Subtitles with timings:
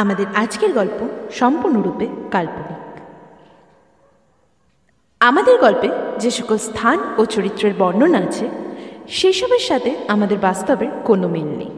[0.00, 2.82] আমাদের আজকের গল্প সম্পূর্ণরূপে কাল্পনিক।
[5.20, 5.88] আমাদের গল্পে
[6.18, 8.48] যে সকল স্থান ও চরিত্রের বর্ণনা আছে,
[9.08, 11.70] সেসবের সাথে আমাদের বাস্তবের কোনো মিল নেই।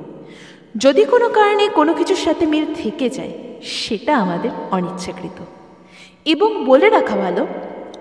[0.77, 3.33] যদি কোনো কারণে কোনো কিছুর সাথে মিল থেকে যায়,
[3.63, 5.39] সেটা আমাদের অনিচ্ছাকৃত।
[6.25, 7.47] এবং বলে রাখা ভালো,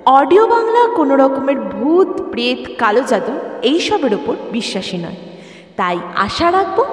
[0.05, 5.19] অডিও বাংলা কোনো রকমের ভূত, প্রেত, কালো জাদু এইসবের ওপর বিশ্বাসী নয়।
[5.75, 6.85] তাই আশা রাখব,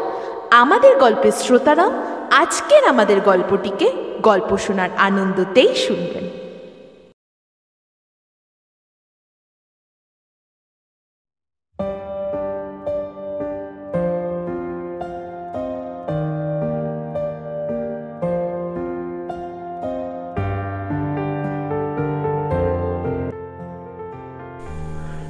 [0.51, 3.93] আমাদের গল্পের শ্রোতারা আজকের আমাদের গল্পটিকে
[4.23, 6.25] গল্প শোনার আনন্দতেই শুনবেন।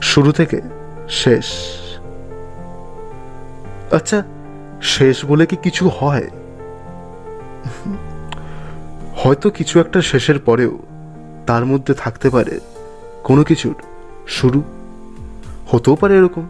[0.02, 0.60] শুরু থেকে
[1.08, 1.48] শেষ।
[3.92, 4.22] আচ্ছা
[4.82, 6.30] শেষ বলে কি কিছু হয়?
[9.16, 10.78] হয়তো কিছু একটা শেষের পরেও
[11.46, 12.60] তার মধ্যে থাকতে পারে
[13.24, 13.74] কোনো কিছুর
[14.28, 14.62] শুরু।
[15.70, 16.48] হতেও পারে এরকম।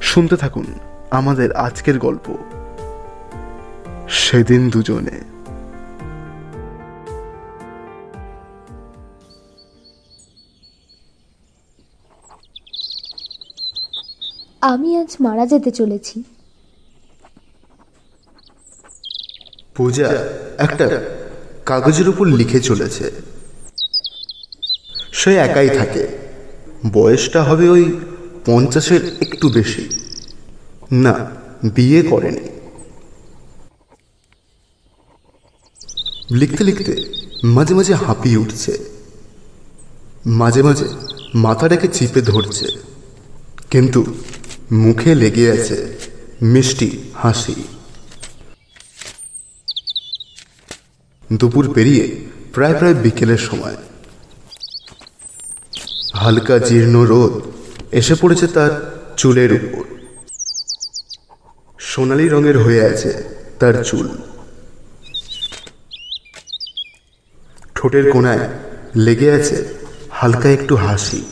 [0.00, 0.66] শুনতে থাকুন
[1.10, 2.36] আমাদের আজকের গল্প।
[4.08, 5.20] সেদিন দুজনে।
[14.60, 16.22] আমি আজ মারা যেতে চলেছি।
[19.76, 21.04] পূজা একটা
[21.66, 23.10] কাগজের উপর লিখে চলেছে।
[25.12, 26.08] সে একাই থাকে।
[26.92, 28.00] বয়সটা হবে ওই
[28.46, 29.88] পঞ্চাশের একটু বেশি।
[30.92, 31.30] না
[31.64, 32.48] বিয়ে করেনি।
[36.30, 37.04] লিখতে লিখতে
[37.44, 38.78] মাঝে মাঝে হাঁপিয়ে উঠছে।
[40.26, 40.84] মাঝে মাঝে
[41.34, 42.66] মাথা রেখে চিপে ধরছে।
[43.70, 44.04] কিন্তু
[44.72, 45.96] মুখে লেগে আছে
[46.42, 47.54] মিষ্টি হাসি।
[51.32, 52.16] দুপুর পেরিয়ে
[52.52, 53.76] প্রায় প্রায় বিকেলের সময়।
[56.14, 57.42] হালকা জীর্ণ রোদ
[57.92, 59.84] এসে পড়েছে তার চুলের উপর।
[61.78, 63.24] সোনালি রঙের হয়ে আছে
[63.58, 64.08] তার চুল।
[67.74, 68.48] ঠোঁটের কোনায়
[68.96, 69.64] লেগে আছে
[70.10, 71.24] হালকা একটু হাসি।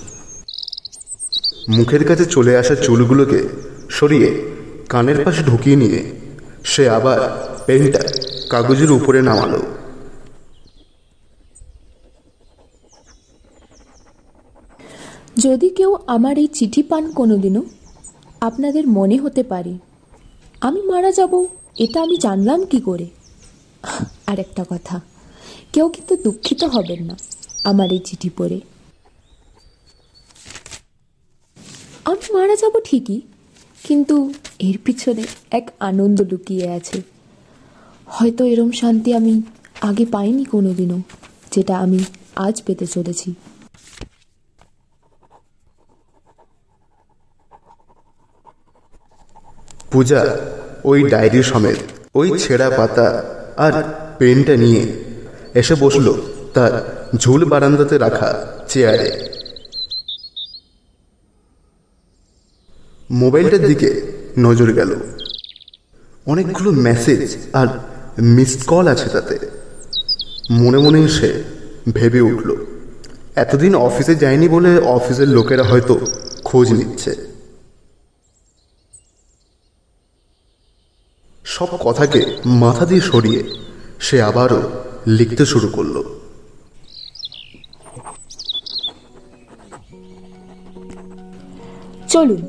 [1.68, 3.48] মুখের কাছে চলে আসা চুলগুলোকে
[3.90, 4.50] সরিয়ে
[4.88, 6.12] কানের পাশে ঢুকিয়ে নিয়ে
[6.64, 8.00] সে আবার পেনটা
[8.50, 9.73] কাগজের উপরে নামালো।
[15.44, 17.62] যদি কেউ আমার এই চিঠি পান কোনোদিনও,
[18.48, 19.72] আপনাদের মনে হতে পারে।
[20.66, 21.32] আমি মারা যাব,
[21.84, 23.06] এটা আমি জানলাম কি করে?
[24.30, 24.96] আর একটা কথা,
[25.74, 27.16] কেউ কিন্তু দুঃখিত হবেন না
[27.70, 28.58] আমার এই চিঠি পড়ে।
[32.10, 33.18] আমি মারা যাব ঠিকই,
[33.86, 34.16] কিন্তু
[34.68, 35.24] এর পিছনে
[35.58, 36.98] এক আনন্দ লুকিয়ে আছে।
[38.06, 39.34] হয়তো এরম শান্তি আমি
[39.88, 40.98] আগে পাইনি কোনোদিনও,
[41.54, 42.00] যেটা আমি
[42.46, 43.28] আজ পেতে চলেছি।
[49.94, 50.22] পূজা,
[50.90, 51.80] ওই ডায়েরি সমেত,
[52.20, 53.08] ওই ছেঁড়া পাতা
[53.64, 53.72] আর
[54.18, 54.82] পেনটা নিয়ে
[55.60, 56.06] এসে বসল
[56.54, 56.72] তার
[57.22, 58.30] ঝুল বারান্দাতে রাখা
[58.70, 59.10] চেয়ারে।
[63.20, 63.90] মোবাইলটার দিকে
[64.46, 64.90] নজর গেল।
[66.26, 67.22] অনেকগুলো মেসেজ
[67.60, 67.68] আর
[68.36, 69.36] মিসড কল আছে তাতে।
[70.62, 71.30] মনে মনে সে
[71.96, 72.50] ভেবে উঠল,
[73.42, 75.94] এতদিন অফিসে যায়নি বলে অফিসের লোকেরা হয়তো
[76.48, 77.12] খোঁজ নিচ্ছে।
[81.54, 83.42] সব কথাকে মাথা দিয়ে সরিয়ে
[84.00, 84.62] সে আবারও
[85.06, 86.02] লিখতে শুরু করল।
[92.08, 92.42] চলুন,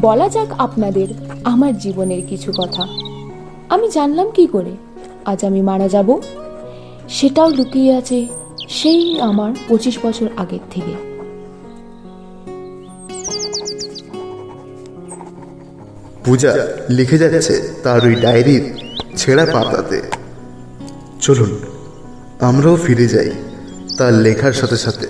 [0.00, 1.08] বলা যাক আপনাদের
[1.44, 2.82] আমার জীবনের কিছু কথা।
[3.68, 4.76] আমি জানলাম কি করে
[5.24, 6.20] আজ আমি মারা যাব?
[7.08, 8.26] সেটাও লুকিয়ে আছে
[8.68, 11.13] সেই আমার পঁচিশ বছর আগের থেকে।
[16.24, 18.74] পূজা লিখে যাচ্ছে তার ওই ডায়েরির
[19.16, 20.02] ছেঁড়া পাতাতে।
[21.20, 21.58] চলুন,
[22.40, 23.30] আমরাও ফিরে যাই
[23.98, 25.06] তার লেখার সাথে সাথে।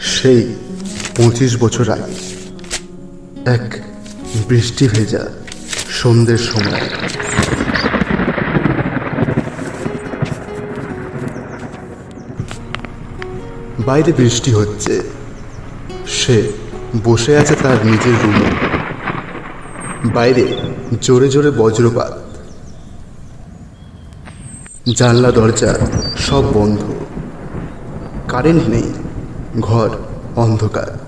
[0.00, 0.54] সেই
[1.16, 2.16] পঁচিশ বছর আগে।
[3.50, 3.78] এক
[4.48, 5.28] বৃষ্টি ভেজা
[5.90, 6.80] সন্ধ্যের সময়।
[13.78, 15.00] বাইরে বৃষ্টি হচ্ছে।
[16.06, 16.52] সে
[17.04, 18.69] বসে আছে তার নিজের রুমে।
[20.04, 20.58] বাইরে
[21.00, 22.18] জোরে জোরে বজ্রপাত।
[24.96, 25.78] জানলা, দরজা
[26.18, 26.78] সব বন্ধ।
[28.28, 28.92] কারেন্ট নেই,
[29.60, 29.90] ঘর
[30.36, 30.98] অন্ধকার।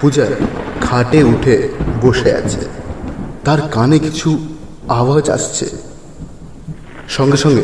[0.00, 0.26] পূজা
[0.80, 1.68] খাটে উঠে
[2.02, 2.60] বসে আছে।
[3.44, 4.48] তার কানে কিছু
[4.88, 5.66] আওয়াজ আসছে।
[7.08, 7.62] সঙ্গে সঙ্গে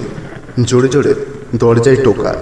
[0.64, 1.14] জোরে জোরে
[1.56, 2.34] দরজায় টোকা।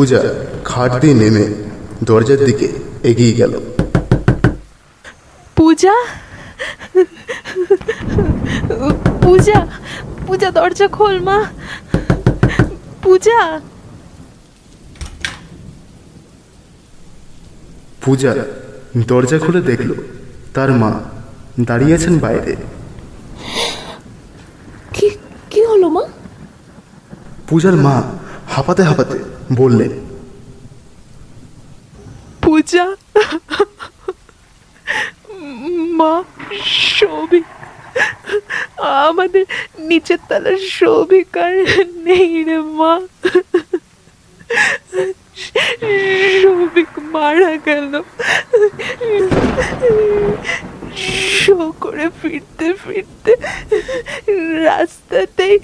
[0.00, 0.20] পূজা
[0.64, 1.44] খাট দিয়ে নেমে
[2.08, 2.68] দরজার দিকে
[3.10, 3.52] এগিয়ে গেল।
[5.56, 5.94] পূজা?
[9.22, 9.58] পূজা
[10.26, 11.38] পূজা দরজা খোল মা।
[13.02, 13.40] পূজা?
[18.04, 18.30] পূজা
[19.10, 19.90] দরজা খুলে দেখল
[20.54, 20.90] তার মা
[21.68, 22.52] দাঁড়িয়ে আছেন বাইরে।
[24.94, 25.06] কি
[25.50, 26.04] কি হলো মা?
[27.48, 27.94] পূজার মা
[28.54, 29.18] হাঁপাতে হাঁপাতে
[29.52, 29.92] বললেন।
[32.42, 32.86] পূজা,
[35.98, 36.14] মা
[36.96, 37.46] সৌভিক
[39.08, 39.44] আমাদের
[39.78, 41.54] নিচের তলার সৌভিক আর
[42.06, 42.92] নেই রে মা।
[46.42, 47.92] সৌভিক মারা গেল।
[51.40, 53.32] শো করে ফিরতে ফিরতে
[54.64, 55.58] রাস্তাতেই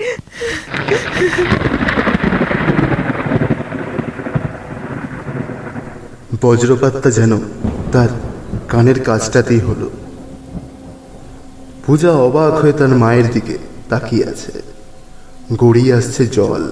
[6.43, 7.33] বজ্রপাতটা যেন
[7.93, 8.11] তার
[8.73, 9.89] কানের কাজটাতেই হলো।
[11.85, 13.57] পূজা অবাক হয়ে তার মায়ের দিকে
[13.91, 14.53] তাকিয়ে আছে।
[15.63, 16.63] গড়িয়ে আসছে জল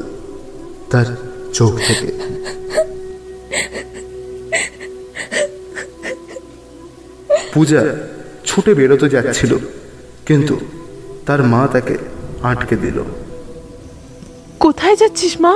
[0.90, 1.08] তার
[1.56, 2.08] চোখ থেকে।
[7.55, 7.81] পূজা
[8.49, 9.52] ছুটে বেরোতে যাচ্ছিল,
[10.28, 10.55] কিন্তু
[11.26, 11.94] তার মা তাকে
[12.50, 12.99] আটকে দিল।
[14.64, 15.55] কোথায় যাচ্ছিস মা?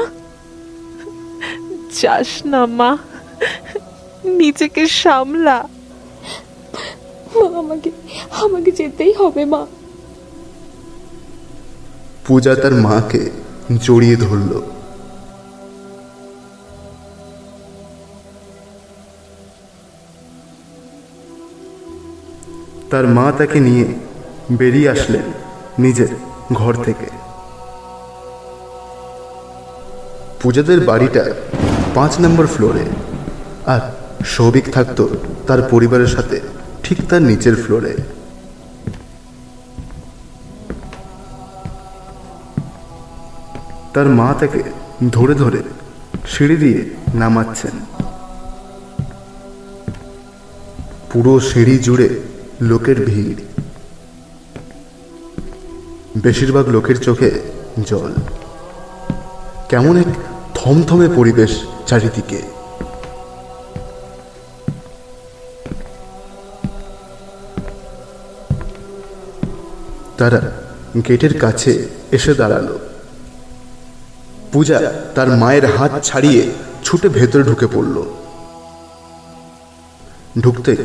[2.00, 2.90] যাস না মা।
[4.24, 5.68] নিজেকে সামলা।
[7.34, 7.90] মা আমাকে
[8.30, 9.66] আমাকে যেতেই হবে মা।
[12.26, 13.30] পূজা তার মাকে
[13.80, 14.62] জড়িয়ে ধরল।
[22.90, 23.84] তার মা তাকে নিয়ে
[24.52, 25.22] বেরিয়ে আসলেন
[25.78, 26.08] নিজের
[26.52, 27.06] ঘর থেকে।
[30.42, 31.24] পূজাদের বাড়িটা
[31.94, 32.84] পাঁচ নম্বর ফ্লোরে।
[33.66, 33.80] আর
[34.24, 35.08] সৌভিক থাকতো
[35.46, 36.40] তার পরিবারের সাথে,
[36.82, 37.96] ঠিক তার নিচের ফ্লোরে।
[43.94, 44.62] তার মা তাকে
[45.12, 45.62] ধরে ধরে
[46.28, 47.70] সিঁড়ি দিয়ে নামাচ্ছেন।
[51.12, 52.08] পুরো সিঁড়ি জুড়ে
[52.60, 53.40] লোকের ভিড়।
[56.22, 57.30] বেশিরভাগ লোকের চোখে
[57.84, 58.12] জল।
[59.68, 60.06] কেমন এক
[60.54, 62.57] থমথমে পরিবেশ চারিদিকে।
[70.18, 70.40] তারা
[71.08, 72.78] গেটের কাছে এসে দাঁড়াল।
[74.52, 76.52] পূজা তার মায়ের হাত ছাড়িয়ে
[76.84, 78.02] ছুটে ভেতরে ঢুকে পড়ল।
[80.40, 80.76] ঢুকতে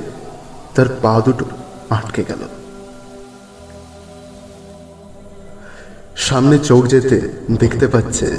[0.76, 1.46] তার পা দুটো
[1.90, 2.42] আটকে গেল।
[6.16, 7.22] সামনে চোখ যেতে
[7.52, 8.38] দেখতে পাচ্ছে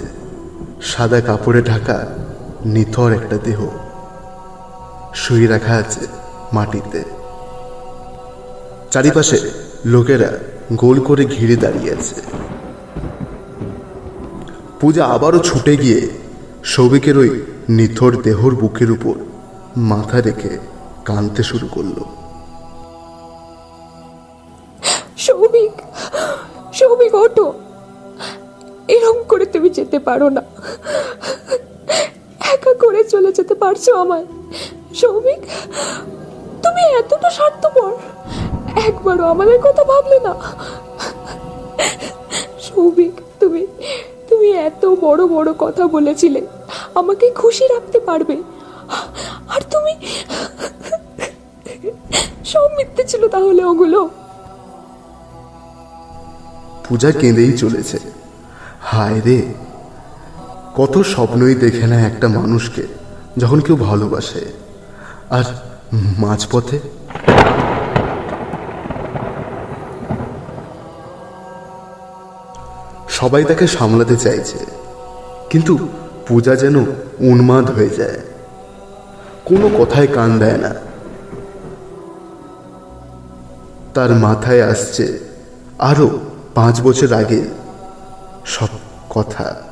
[0.82, 2.06] সাদা কাপড়ে ঢাকা
[2.64, 3.68] নিথর একটা দেহ।
[5.14, 6.06] শুয়ে রাখা আছে
[6.52, 7.04] মাটিতে।
[8.90, 9.50] চারিপাশে
[9.84, 10.32] লোকেরা
[10.72, 12.14] গোল করে ঘিরে দাঁড়িয়ে আছে
[14.80, 16.08] পূজা আবারও ছুটে গিয়ে
[16.64, 19.14] সৌভিকের ওই নিথর দেহর বুকের উপর
[19.76, 20.58] মাথা রেখে
[21.04, 22.04] কাঁদতে শুরু করল।
[25.18, 25.72] সৌভিক
[26.74, 27.52] সৌভিক, ওঠো।
[28.88, 30.42] এরকম করে তুমি যেতে পারো না।
[32.40, 34.26] একা করে চলে যেতে পারছ আমায়।
[34.94, 35.40] সৌভিক,
[36.62, 37.92] তুমি এতটা স্বার্থপর।
[38.88, 40.34] একবারও আমাদের কথা ভাবলে না।
[42.60, 43.66] সৌভিক, তুমি
[44.28, 46.40] তুমি এত বড় বড় কথা বলেছিলে।
[46.94, 48.42] আমাকে খুশি রাখতে পারবে।
[49.48, 49.92] আর তুমি,
[52.44, 54.10] সব মিথ্যে ছিল তাহলে ওগুলো?
[56.88, 57.98] পূজা কেঁদেই চলেছে।
[58.80, 59.38] হায় রে,
[60.76, 62.82] কত স্বপ্নই দেখে না একটা মানুষকে
[63.38, 64.44] যখন কেউ ভালোবাসে।
[65.30, 65.44] আর
[66.18, 66.78] মাঝপথে
[73.24, 74.58] সবাই তাকে সামলাতে চাইছে।
[75.50, 75.88] কিন্তু
[76.26, 76.76] পূজা যেন
[77.18, 78.20] উন্মাদ হয়ে যায়।
[79.44, 80.74] কোনো কথায় কান দেয় না।
[83.94, 85.18] তার মাথায় আসছে
[85.78, 86.20] আরও
[86.54, 87.44] পাঁচ বছর আগে
[88.46, 88.68] সব
[89.10, 89.62] কথা।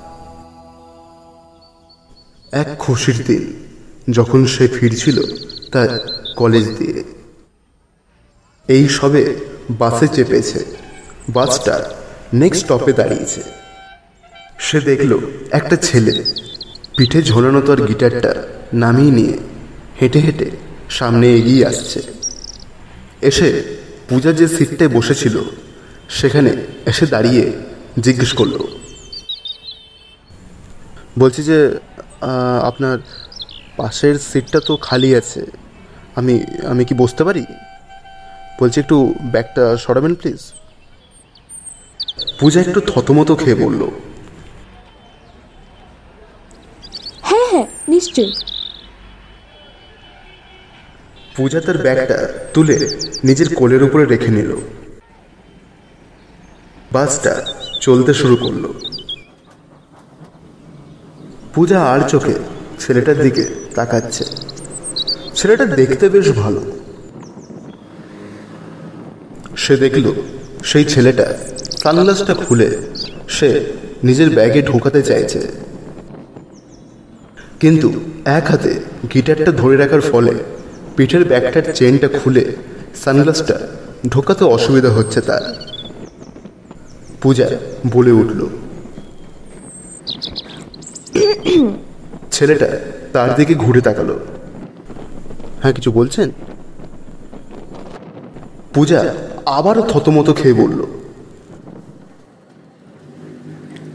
[2.53, 3.53] এক খুশির দিন
[4.11, 5.23] যখন সে ফিরছিল
[5.73, 5.89] তার
[6.37, 7.05] কলেজ দিয়ে।
[8.69, 9.37] এই সবে
[9.71, 10.65] বাসে চেপেছে।
[11.29, 11.91] বাসটা
[12.35, 13.41] নেক্সট স্টপে দাঁড়িয়েছে।
[14.59, 15.13] সে দেখল
[15.51, 16.25] একটা ছেলে।
[16.97, 18.33] পিঠে ঝোলানো তার গিটারটা
[18.73, 19.39] নামিয়ে নিয়ে
[20.01, 20.51] হেঁটে হেঁটে
[20.91, 22.03] সামনে এগিয়ে আসছে।
[23.23, 23.49] এসে
[24.09, 25.37] পূজা যে সিটটায় বসেছিল,
[26.09, 26.51] সেখানে
[26.87, 27.53] এসে দাঁড়িয়ে
[27.99, 28.59] জিজ্ঞেস করল।
[31.19, 31.79] বলছি যে
[32.63, 32.99] আপনার
[33.77, 35.47] পাশের সিটটা তো খালি আছে।
[36.17, 36.35] আমি
[36.67, 37.45] আমি কি বসতে পারি?
[38.61, 40.41] বলছি, একটু ব্যাগটা সরাবেন, প্লিজ।
[42.39, 43.91] পূজা একটু থতমত খেয়ে বলল
[47.23, 48.33] হ্যাঁ হ্যাঁ নিশ্চয়ই।
[51.37, 54.57] পূজা তার ব্যাগটা তুলে নিজের কোলের উপরে রেখে নিল।
[56.93, 57.47] বাসটা
[57.81, 58.65] চলতে শুরু করল।
[61.55, 62.35] পূজা আর চোখে
[62.81, 64.25] ছেলেটার দিকে তাকাচ্ছে।
[65.35, 66.61] ছেলেটা দেখতে বেশ ভালো।
[69.57, 70.13] সে দেখল
[70.65, 71.35] সেই ছেলেটা
[71.83, 72.69] সানগ্লাসটা খুলে
[73.29, 73.49] সে
[74.05, 75.41] নিজের ব্যাগে ঢোকাতে চাইছে।
[77.61, 77.89] কিন্তু
[78.25, 78.73] এক হাতে
[79.15, 80.35] গিটারটা ধরে রাখার ফলে
[80.97, 82.45] পিঠের ব্যাগটার চেনটা খুলে
[83.05, 83.57] সানগ্লাসটা
[84.09, 85.45] ঢোকাতে অসুবিধা হচ্ছে তার।
[87.23, 87.47] পূজা
[87.93, 88.41] বলে উঠল,
[92.31, 92.69] ছেলেটা
[93.13, 94.17] তার দিকে ঘুরে তাকালো।
[95.63, 96.29] হ্যাঁ কিছু বলছেন?
[98.75, 99.01] পূজা
[99.47, 100.81] আবারও থতমত খেয়ে বলল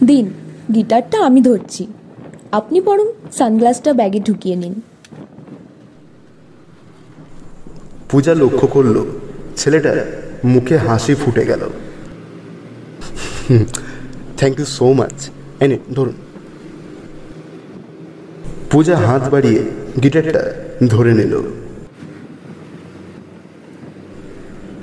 [0.10, 0.26] দিন,
[0.76, 1.84] গিটারটা আমি ধরছি।
[2.60, 4.76] আপনি বরং সানগ্লাসটা ব্যাগে ঢুকিয়ে নিন।
[8.10, 8.96] পূজা লক্ষ্য করল
[9.60, 10.00] ছেলেটার
[10.54, 11.64] মুখে হাসি ফুটে গেল।
[14.40, 15.18] থ্যাংক ইউ সো মাচ
[15.64, 16.18] এনে, ধরুন।
[18.72, 19.62] পূজা হাত বাড়িয়ে
[20.04, 20.42] গিটারটা
[20.94, 21.34] ধরে নিল।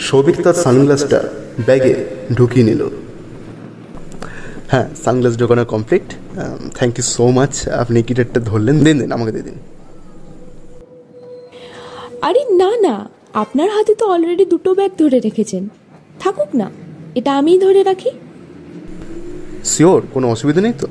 [0.07, 1.19] সৌভিক তার সানগ্লাসটা
[1.66, 1.95] ব্যাগে
[2.37, 2.83] ঢুকিয়ে নিল।
[4.68, 6.06] হ্যাঁ সানগ্লাস ঢোকানো complete
[6.75, 8.76] thank you so much আপনি গিটারটা ধরলেন?
[8.85, 9.56] দিন দিন আমাকে দিয়ে দিন।
[12.23, 12.94] আরে না না।
[13.35, 15.68] আপনার হাতে তো অলরেডি দুটো ব্যাগ ধরে রেখেছেন।
[16.21, 16.71] থাকুক না।
[17.14, 18.11] এটা আমিই ধরে রাখি।
[19.64, 20.87] শিওর কোনো অসুবিধা নেই তো?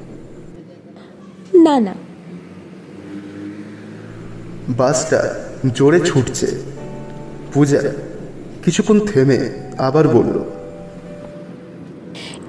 [1.65, 1.93] না না।
[4.69, 5.19] বাসটা
[5.73, 6.47] জোরে ছুটছে।
[7.53, 7.81] পূজা
[8.65, 9.39] কিছুক্ষণ থেমে
[9.77, 10.35] আবার বলল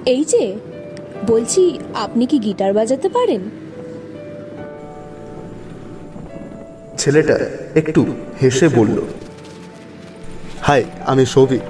[0.05, 0.43] এই যে
[1.33, 1.63] বলছি
[2.05, 3.41] আপনি কি গিটার বাজাতে পারেন?
[7.01, 7.35] ছেলেটা
[7.81, 8.01] একটু
[8.41, 8.97] হেসে বলল
[10.67, 11.65] হাই আমি সৌভিক।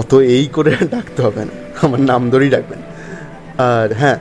[0.00, 2.80] অত এই করে ডাকতে হবে না আমার নাম ধরেই ডাকবেন।
[3.72, 4.18] আর হ্যাঁ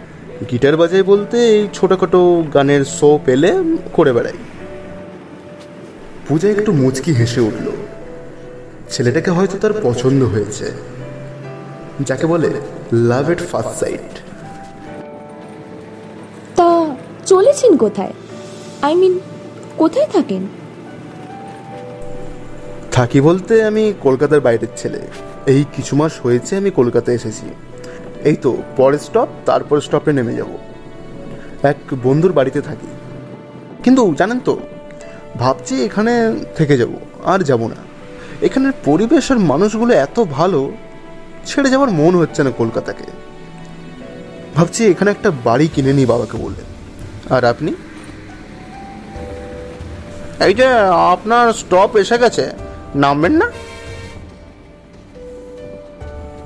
[0.52, 2.22] গিটার বাজাই বলতে এই ছোটোখাটো
[2.56, 3.52] গানের শো পেলে
[3.94, 4.40] করে বেড়াই।
[6.28, 7.68] পূজা একটু মুচকি হেসে উঠল
[8.94, 10.68] ছেলেটাকে হয়তো তার পছন্দ হয়েছে।
[12.10, 12.50] যাকে বলে
[13.10, 14.10] লাভ এট ফার্স্ট সাইট
[16.58, 16.70] তা
[17.32, 18.14] চলেছেন কোথায়?
[18.88, 19.14] আই মিন
[19.82, 20.44] কোথায় থাকেন?
[22.96, 25.02] থাকি বলতে আমি কলকাতার বাইরের ছেলে।
[25.54, 27.46] এই কিছু মাস হয়েছে আমি কলকাতায় এসেছি।
[28.30, 30.52] এই তো পরের স্টপ তারপর স্টপে নেমে যাব।
[31.72, 32.90] এক বন্ধুর বাড়িতে থাকি।
[33.84, 34.54] কিন্তু জানেন তো
[35.42, 36.14] ভাবছি এখানে
[36.58, 36.94] থেকে যাব
[37.32, 37.80] আর যাব না।
[38.48, 40.62] এখানের পরিবেশ আর মানুষগুলো এত ভালো
[41.46, 43.04] ছেড়ে যাওয়ার মন হচ্ছে না কলকাতাকে।
[44.56, 46.68] ভাবছি এখানে একটা বাড়ি কিনে নিই বাবাকে বললেন।
[47.36, 47.74] আর আপনি?
[50.46, 50.68] এই যে
[51.12, 52.52] আপনার স্টপ এসে গেছে
[52.96, 53.52] নামবেন না?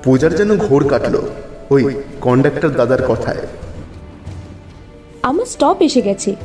[0.03, 1.27] পূজার যেন ঘোর কাটলো
[1.69, 3.37] ওই কন্ডাক্টর দাদার কথায়।
[5.23, 6.35] আমার স্টপ এসে গেছে।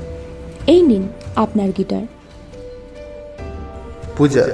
[0.66, 2.02] এই নিন আপনার গিটার।
[4.16, 4.46] পূজা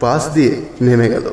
[0.00, 1.30] বাস দিয়ে নেমে গেল।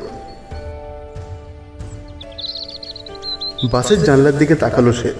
[3.64, 5.10] বাসের জানলার দিকে তাকালো সে।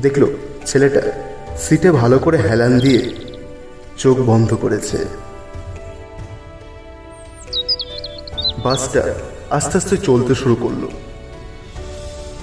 [0.00, 0.22] দেখল
[0.66, 1.02] ছেলেটা
[1.58, 3.02] সিটে ভালো করে হেলান দিয়ে
[3.98, 4.98] চোখ বন্ধ করেছে।
[8.64, 9.02] বাসটা
[9.50, 10.82] আস্তে আস্তে চলতে শুরু করল।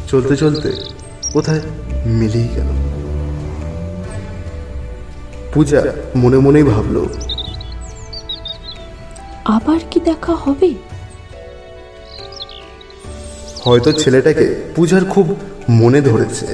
[0.07, 0.69] চলতে চলতে
[1.33, 1.61] কোথায়
[2.05, 2.69] মিলেই গেল?
[5.53, 5.81] পূজা
[6.15, 7.01] মনে মনেই ভাবলো,
[9.45, 10.69] আবার কি দেখা হবে?
[13.67, 14.45] হয়তো ছেলেটাকে
[14.75, 15.27] পূজার খুব
[15.81, 16.47] মনে ধরেছে।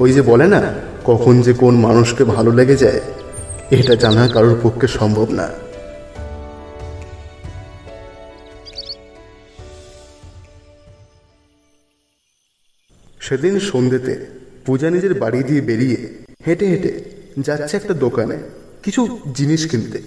[0.00, 0.60] ওই যে বলে না,
[1.04, 3.00] কখন যে কোন মানুষকে ভালো লেগে যায়,
[3.70, 5.46] এটা জানা কারোর পক্ষে সম্ভব না।
[13.20, 14.14] সেদিন সন্ধ্যেতে
[14.66, 15.98] পূজা নিজের বাড়ি দিয়ে বেরিয়ে
[16.46, 16.92] হেঁটে হেঁটে
[17.46, 18.36] যাচ্ছে একটা দোকানে,
[18.82, 19.02] কিছু
[19.34, 19.98] জিনিস কিনতে।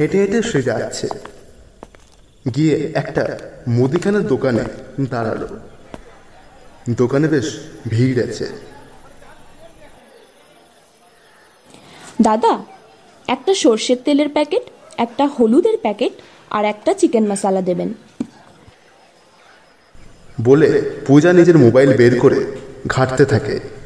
[0.00, 1.08] হেঁটে হেঁটে সে যাচ্ছে।
[2.54, 3.38] গিয়ে একটা
[3.68, 4.64] মুদিখানার দোকানে
[5.10, 5.60] দাঁড়াল।
[6.90, 8.46] দোকানে বেশ ভিড় আছে।
[12.22, 12.64] দাদা
[13.28, 14.62] একটা সর্ষের তেলের প্যাকেট
[14.98, 16.12] একটা হলুদের প্যাকেট
[16.50, 17.94] আর একটা চিকেন মশলা দেবেন।
[20.44, 22.44] বলে পূজা নিজের মোবাইল বের করে
[22.86, 23.79] ঘাঁটতে থাকে।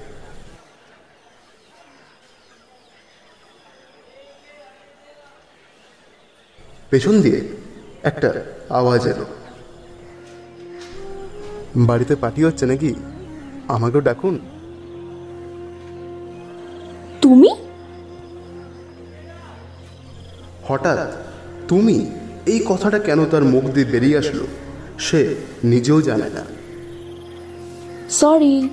[6.94, 7.40] পেছন দিয়ে
[8.02, 9.24] একটা আওয়াজ এলো।
[11.76, 12.94] বাড়িতে পার্টি হচ্ছে নাকি?
[13.68, 14.38] আমাকেও ডাকুন।
[17.22, 17.50] তুমি?
[20.68, 20.98] হঠাৎ
[21.68, 22.10] তুমি
[22.46, 24.46] এই কথাটা কেন তার মুখ দিয়ে বেরিয়ে আসলো
[24.98, 25.34] সে
[25.64, 26.44] নিজেও জানে না।
[28.10, 28.68] সরি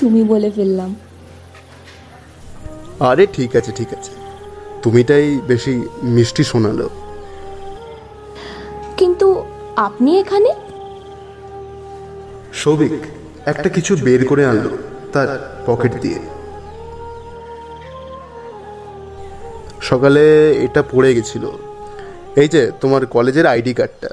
[0.00, 0.94] তুমি বলে ফেললাম।
[3.00, 4.21] আরে ঠিক আছে ঠিক আছে।
[4.82, 6.86] তুমিটাই বেশি মিষ্টি শোনালো।
[8.98, 9.44] কিন্তু
[9.76, 10.50] আপনি এখানে?
[12.52, 12.92] সৌভিক
[13.46, 14.70] একটা কিছু বের করে আনলো
[15.12, 15.28] তার
[15.66, 16.18] পকেট দিয়ে।
[19.80, 20.24] সকালে
[20.66, 21.44] এটা পড়ে গেছিল।
[22.36, 24.10] এই যে তোমার কলেজের আইডি কার্ডটা।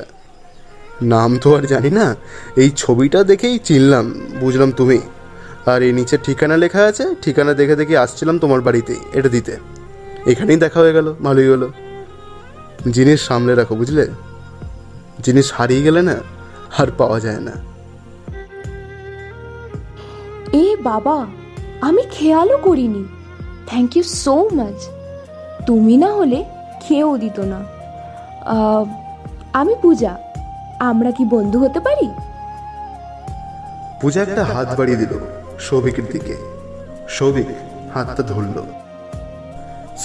[1.01, 2.15] নাম তো আর জানি না
[2.55, 4.05] এই ছবিটা দেখেই চিনলাম
[4.39, 4.99] বুঝলাম তুমি।
[5.65, 9.53] আর এই নিচে ঠিকানা লেখা আছে ঠিকানা দেখে দেখে আসছিলাম তোমার বাড়িতে এটা দিতে।
[10.25, 11.67] এখানেই দেখা হয়ে গেল ভালোই হলো।
[12.91, 14.07] জিনিস সামলে রাখো বুঝলে?
[15.23, 16.15] জিনিস হারিয়ে গেলে না
[16.77, 17.51] আর পাওয়া যায় না।
[20.53, 21.27] এ বাবা
[21.81, 23.03] আমি খেয়ালও করিনি।
[23.67, 24.79] থ্যাংক ইউ সো মাচ
[25.67, 26.39] তুমি না হলে
[26.81, 27.59] খেয়েও দিত না।
[29.53, 30.17] আমি পূজা
[30.79, 32.07] আমরা কি বন্ধু হতে পারি?
[34.01, 35.13] পূজা একটা হাত বাড়িয়ে দিল
[35.59, 36.35] সৌভিকের দিকে।
[37.09, 37.47] সৌভিক
[37.93, 38.57] হাতটা ধরল।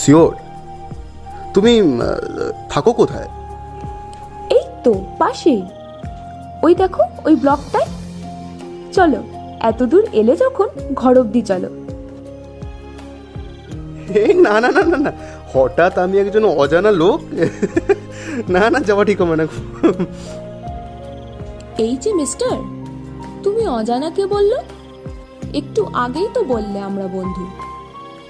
[0.00, 0.33] শিওর
[1.54, 1.72] তুমি
[2.72, 3.28] থাকো কোথায়?
[4.57, 5.62] এই তো পাশেই।
[6.64, 7.88] ওই দেখো ওই ব্লকটায়।
[8.96, 9.20] চলো
[9.68, 10.68] এত দূর এলে যখন
[11.00, 11.70] ঘর অব্দি চলো।
[14.20, 15.12] এই না না না না না।
[15.52, 17.18] হঠাৎ আমি একজন অজানা লোক?
[18.54, 19.44] না না যাওয়া ঠিক হবে না।
[21.85, 22.54] এই যে মিস্টার
[23.44, 24.52] তুমি অজানাকে বলল?
[25.61, 27.44] একটু আগেই তো বললে আমরা বন্ধু।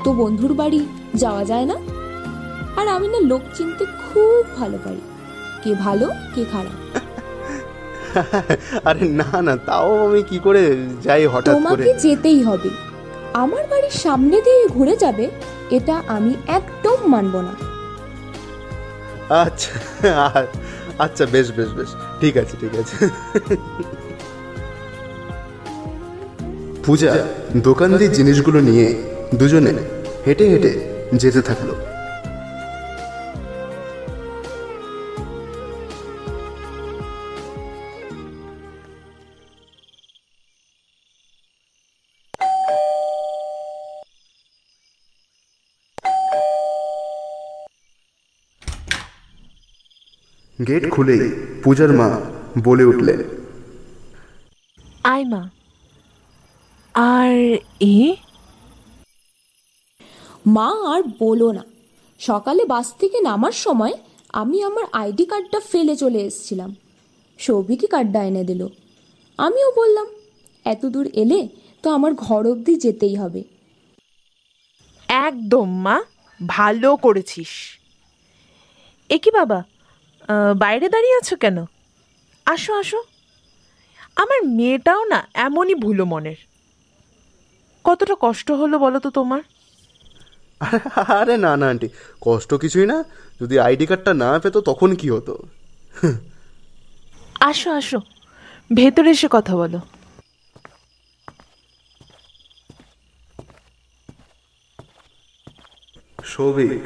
[0.05, 0.81] তো বন্ধুর বাড়ি
[1.23, 1.77] যাওয়া যায় না?
[2.79, 5.03] আর আমি না লোক চিনতে খুব ভালো পারি।
[5.63, 6.79] কে ভালো কে খারাপ।
[8.89, 10.63] আরে না না তাও আমি কি করে
[11.07, 11.61] যাই হঠাৎ করে?
[11.61, 12.71] তোমাকে যেতেই হবে।
[13.43, 15.27] আমার বাড়ির সামনে দিয়ে ঘুরে যাবে
[15.77, 17.55] এটা আমি একদম মানব না।
[19.45, 19.73] আচ্ছা
[21.05, 21.91] আচ্ছা বেশ বেশ বেশ
[22.21, 22.97] ঠিক আছে ঠিক আছে।
[26.85, 27.11] পূজা
[27.69, 28.89] দোকান দিয়ে জিনিসগুলো নিয়ে
[29.39, 29.73] দুজনে
[30.27, 30.73] হেঁটে হেঁটে
[31.23, 31.71] যেতে থাকল।
[50.59, 51.23] গেট খুলেই
[51.63, 52.09] পূজার মা
[52.67, 53.21] বলে উঠলেন,
[55.13, 55.43] আয় মা।
[56.95, 57.35] আর
[57.95, 57.97] এ
[60.47, 61.65] মা আর বলো না।
[62.21, 63.95] সকালে বাস থেকে নামার সময়
[64.41, 66.71] আমি আমার আইডি কার্ডটা ফেলে চলে এসেছিলাম।
[67.39, 68.63] সৌভিকই কার্ডটা এনে দিল।
[69.39, 70.07] আমিও বললাম
[70.65, 71.41] এত দূর এলে
[71.83, 73.41] তো আমার ঘর অবধি যেতেই হবে।
[75.09, 75.97] একদম মা,
[76.41, 77.53] ভালো করেছিস।
[79.11, 79.59] এ কি বাবা
[80.63, 81.59] বাইরে দাঁড়িয়ে আছো কেন?
[82.47, 83.01] আসো আসো।
[84.17, 86.39] আমার মেয়েটাও না এমনই ভুলো মনের।
[87.85, 89.43] কতটা কষ্ট হলো বলো তো তোমার?
[91.07, 91.89] আরে না না আন্টি।
[92.21, 93.05] কষ্ট কিছুই না।
[93.41, 95.47] যদি আইডি কার্ডটা না পেতো তখন কি হতো?
[97.41, 98.01] আসো আসো।
[98.75, 99.81] ভেতরে এসে কথা বলো।
[106.25, 106.83] সৌভিক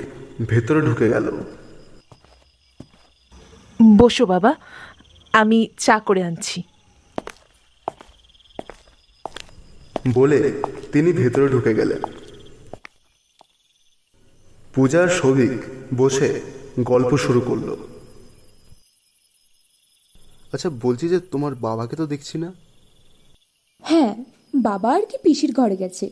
[0.49, 1.45] ভেতরে ঢুকে গেল।
[3.97, 4.55] বসো বাবা।
[5.33, 6.63] আমি চা করে আনছি।
[10.15, 12.03] বলে তিনি ভেতরে ঢুকে গেলেন।
[14.79, 15.63] পূজার সৌভিক
[15.97, 16.41] বসে
[16.81, 17.77] গল্প শুরু করল।
[20.53, 22.53] আচ্ছা বলছি যে তোমার বাবাকে তো দেখছি না?
[23.81, 24.15] হ্যাঁ
[24.55, 26.11] বাবা আর কি পিসির ঘরে গেছে।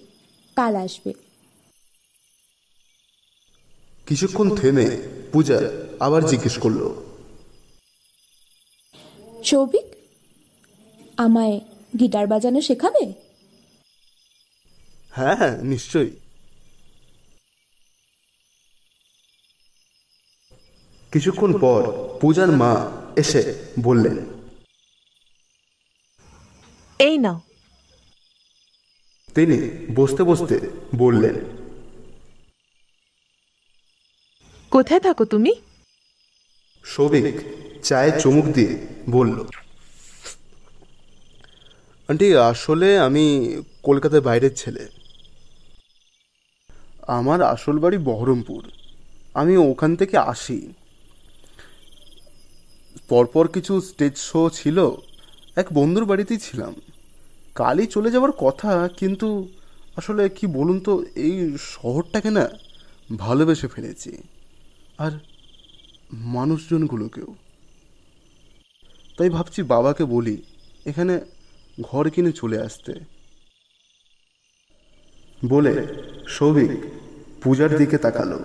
[0.57, 1.15] কাল আসবে।
[4.07, 4.87] কিছুক্ষণ থেমে
[5.33, 5.59] পূজা
[6.01, 6.95] আবার জিজ্ঞেস করল।
[9.45, 9.87] সৌভিক
[11.17, 11.61] আমায়
[12.01, 13.13] গিটার বাজানো শেখাবে?
[15.11, 16.11] হ্যাঁ হ্যাঁ নিশ্চয়ই।
[21.17, 21.83] কিছুক্ষণ পর
[22.21, 22.73] পূজার মা
[23.17, 23.43] এসে
[23.83, 24.17] বললেন
[26.99, 27.41] এই নাও।
[29.35, 30.61] তিনি বসতে বসতে
[30.97, 31.35] বললেন
[34.71, 35.53] কোথায় থাকো তুমি?
[36.85, 37.41] সৌভিক
[37.83, 39.45] চায়ে চুমুক দিয়ে বলল
[42.09, 43.25] আন্টি আসলে আমি
[43.83, 44.89] কলকাতার বাইরের ছেলে।
[47.07, 48.63] আমার আসল বাড়ি বহরমপুর।
[49.35, 50.73] আমি ওখান থেকে আসি।
[53.09, 54.91] পরপর কিছু স্টেজ শো ছিল।
[55.57, 56.75] এক বন্ধুর বাড়িতেই ছিলাম।
[57.55, 59.49] কালই চলে যাওয়ার কথা, কিন্তু
[59.97, 62.49] আসলে কি বলুন তো, এই শহরটাকে না
[63.17, 64.23] ভালোবেসে ফেলেছি।
[64.99, 65.11] আর
[66.13, 67.35] মানুষজনগুলোকেও।
[69.19, 70.43] তাই ভাবছি বাবাকে বলি,
[70.87, 71.21] এখানে
[71.81, 72.93] ঘর কিনে চলে আসতে।
[75.47, 75.87] বলে
[76.29, 76.71] সৌভিক
[77.43, 78.39] পূজার দিকে তাকালো।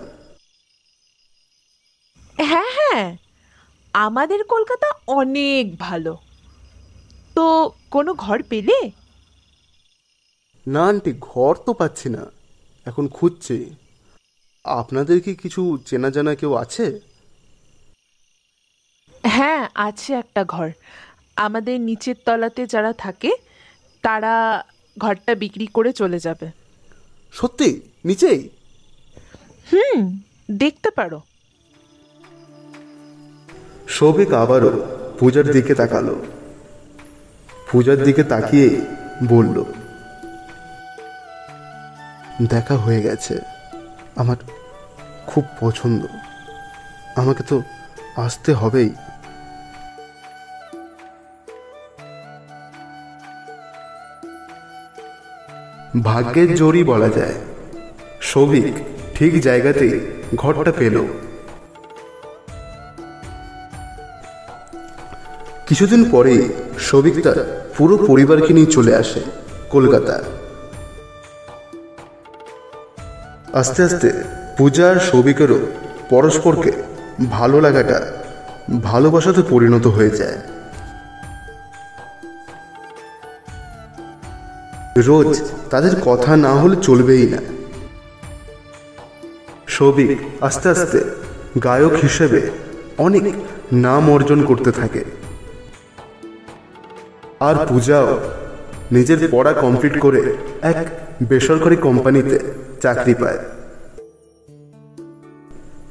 [2.36, 2.71] হ্যাঁ?
[3.92, 6.18] আমাদের কলকাতা অনেক ভালো।
[7.34, 8.90] তো কোনো ঘর পেলে?
[10.66, 12.26] না আন্টি ঘর তো পাচ্ছি না।
[12.86, 13.74] এখন খুঁজছি।
[14.64, 17.00] আপনাদের কি কিছু চেনা জানা কেউ আছে?
[19.26, 20.70] হ্যাঁ আছে একটা ঘর।
[21.36, 23.32] আমাদের নিচের তলাতে যারা থাকে
[24.02, 24.64] তারা
[24.98, 26.50] ঘরটা বিক্রি করে চলে যাবে।
[27.32, 27.80] সত্যি?
[28.04, 28.48] নিচেই?
[29.72, 31.20] হুম দেখতে পারো।
[33.96, 34.72] সৌভিক আবারও
[35.18, 36.16] পূজার দিকে তাকালো।
[37.70, 38.68] পূজার দিকে তাকিয়ে
[39.28, 39.56] বলল,
[42.48, 43.34] দেখা হয়ে গেছে।
[44.16, 44.38] আমার
[45.26, 46.02] খুব পছন্দ।
[47.16, 47.56] আমাকে তো
[48.16, 48.90] আসতে হবেই।
[56.02, 57.36] ভাগ্যের জোরই বলা যায়।
[58.20, 58.74] সৌভিক
[59.14, 59.94] ঠিক জায়গাতেই
[60.34, 60.96] ঘরটা পেল।
[65.72, 66.34] কিছুদিন পরে
[66.78, 67.38] সৌভিক তার
[67.78, 69.20] পুরো পরিবারকে নিয়ে চলে আসে
[69.70, 70.16] কলকাতা।
[73.52, 74.08] আস্তে আস্তে
[74.58, 75.58] পূজা আর সৌভিকেরও
[76.10, 76.72] পরস্পরকে
[77.30, 77.98] ভালো লাগাটা,
[78.82, 80.38] ভালোবাসাতে পরিণত হয়ে যায়।
[85.08, 85.30] রোজ
[85.70, 87.40] তাদের কথা না হলে চলবেই না।
[89.66, 90.98] সৌভিক আস্তে আস্তে
[91.64, 92.40] গায়ক হিসেবে
[92.98, 93.24] অনেক
[93.72, 95.04] নাম অর্জন করতে থাকে।
[97.46, 98.08] আর পূজাও
[98.92, 100.20] নিজের পড়া কমপ্লিট করে
[100.62, 100.78] এক
[101.22, 102.36] বেসরকারি কোম্পানিতে
[102.82, 103.40] চাকরি পায়।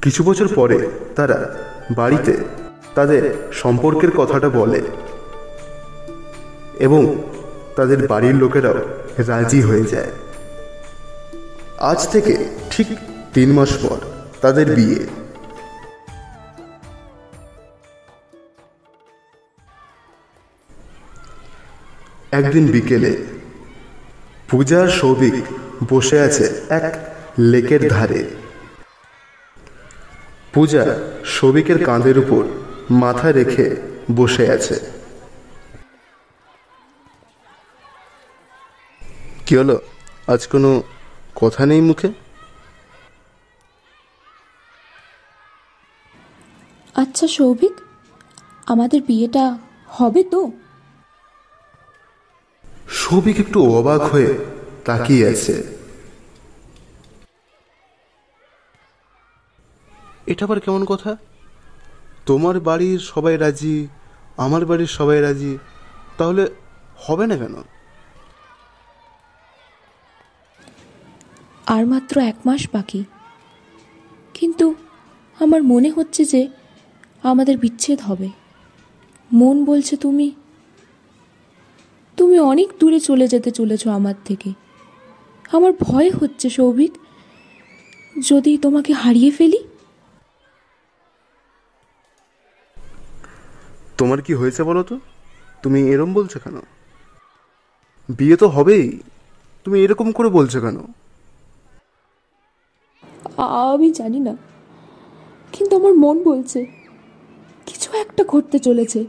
[0.02, 0.78] কিছু বছর পরে
[1.16, 1.38] তারা
[1.96, 2.34] বাড়িতে
[2.94, 4.80] তাদের সম্পর্কের কথাটা বলে
[6.78, 7.00] এবং
[7.76, 8.78] তাদের বাড়ির লোকেরাও
[9.28, 10.12] রাজি হয়ে যায়।
[11.90, 12.34] আজ থেকে
[12.70, 12.88] ঠিক
[13.34, 13.98] তিন মাস পর
[14.40, 15.00] তাদের বিয়ে।
[22.38, 23.12] একদিন বিকেলে
[24.50, 25.36] পূজার সৌভিক
[25.90, 26.46] বসে আছে
[26.78, 26.86] এক
[27.52, 28.20] লেকের ধারে।
[30.54, 30.82] পূজা
[31.34, 32.42] সৌভিকের কাঁধের উপর
[33.02, 33.66] মাথা রেখে
[34.18, 34.76] বসে আছে।
[39.46, 39.76] কি হলো?
[40.32, 40.70] আজ কোনো
[41.40, 42.08] কথা নেই মুখে?
[47.02, 47.74] আচ্ছা সৌভিক,
[48.72, 49.44] আমাদের বিয়েটা
[49.98, 50.42] হবে তো?
[53.02, 54.30] সৌভিক একটু অবাক হয়ে
[54.84, 55.54] তাকিয়ে আছে।
[60.26, 61.16] এটা আবার কেমন কথা?
[62.26, 63.76] তোমার বাড়ির সবাই রাজি
[64.36, 65.52] আমার বাড়ির সবাই রাজি
[66.18, 66.42] তাহলে
[67.04, 67.56] হবে না কেন?
[71.66, 73.04] আর মাত্র এক মাস বাকি।
[74.34, 74.74] কিন্তু
[75.40, 76.48] আমার মনে হচ্ছে যে
[77.22, 78.28] আমাদের বিচ্ছেদ হবে।
[79.32, 80.26] মন বলছে তুমি
[82.18, 84.52] তুমি অনেক দূরে চলে যেতে চলেছো আমার থেকে।
[85.52, 86.92] আমার ভয় হচ্ছে সৌভিক।
[88.28, 89.60] যদি তোমাকে হারিয়ে ফেলি?
[93.98, 95.00] তোমার কি হয়েছে বলো তো?
[95.62, 96.60] তুমি এরম বলছো কেন?
[98.08, 98.98] বিয়ে তো হবেই।
[99.64, 100.78] তুমি এরকম করে বলছো কেন?
[103.38, 104.36] আমি জানি না।
[105.52, 106.66] কিন্তু আমার মন বলছে
[107.66, 109.04] কিছু একটা ঘটতে চলেছে।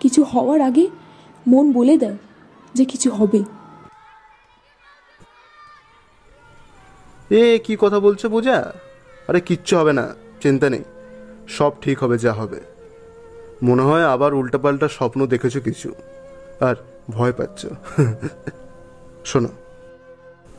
[0.00, 0.86] কিছু হওয়ার আগে
[1.48, 2.16] মন বলে দেয়
[2.74, 3.42] যে কিছু হবে।
[7.30, 8.72] এ, কি কথা বলছো বোঝা
[9.28, 10.84] আরে, কিচ্ছু হবে না, চিন্তা নেই।
[11.48, 12.60] সব ঠিক হবে, যা হবে।
[13.62, 15.94] মনে হয় আবার উল্টাপাল্টা স্বপ্ন দেখেছ কিছু।
[16.60, 16.74] আর
[17.10, 17.66] ভয় পাচ্ছ।
[19.24, 19.48] শোনো,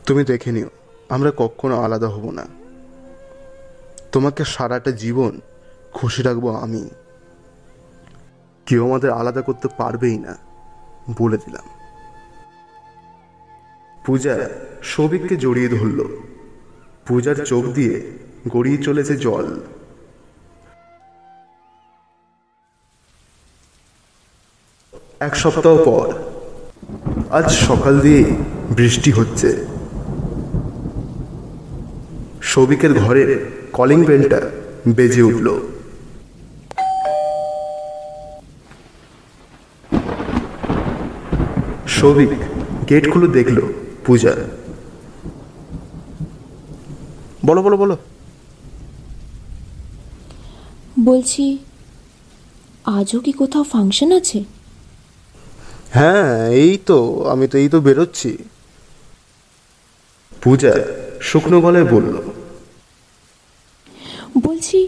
[0.06, 0.68] তুমি দেখে নিও,
[1.08, 2.46] আমরা কখনো আলাদা হব না।
[4.12, 5.40] তোমাকে সারাটা জীবন
[5.92, 6.88] খুশি রাখব আমি।
[8.66, 10.45] কেউ আমাদের আলাদা করতে পারবেই না।
[11.10, 11.66] বলে দিলাম।
[14.06, 14.48] পূজা
[14.82, 16.04] সৌভিককে জড়িয়ে ধরল।
[17.06, 18.12] পূজার চোখ দিয়ে
[18.48, 19.60] গড়িয়ে চলেছে জল।
[25.20, 26.12] এক সপ্তাহ পর,
[27.30, 28.24] আজ সকাল দিয়ে
[28.76, 29.66] বৃষ্টি হচ্ছে।
[32.42, 34.50] সৌভিকের ঘরের কলিং বেলটা
[34.88, 35.60] বেজে উঠল।
[42.06, 42.32] সৌভিক
[42.88, 43.58] গেট খুলে দেখল
[44.06, 44.32] পূজা।
[47.48, 47.96] বলো বলো বলো।
[51.08, 51.44] বলছি
[52.98, 54.38] আজও কি কোথাও ফাংশন আছে?
[55.96, 56.30] হ্যাঁ
[56.64, 56.98] এই তো
[57.32, 58.30] আমি তো এই তো বেরোচ্ছি।
[60.42, 60.72] পূজা
[61.28, 62.14] শুকনো গলায় বলল
[64.46, 64.78] বলছি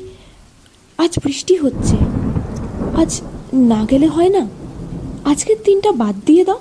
[1.03, 1.97] আজ বৃষ্টি হচ্ছে।
[3.01, 3.11] আজ
[3.73, 4.43] না গেলে হয় না?
[5.31, 6.61] আজকের দিনটা বাদ দিয়ে দাও।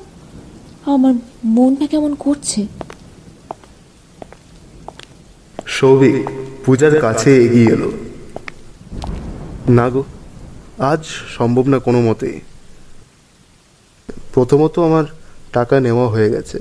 [0.87, 1.13] আমার
[1.45, 2.67] মনটা কেমন করছে?
[5.67, 6.15] সৌভিক
[6.65, 7.91] পূজার কাছে এগিয়ে এলো।
[9.69, 10.03] না গো
[10.77, 11.05] আজ
[11.37, 12.39] সম্ভব না কোনো মতে।
[14.33, 15.03] প্রথমত আমার
[15.53, 16.59] টাকা নেওয়া হয়ে গেছে।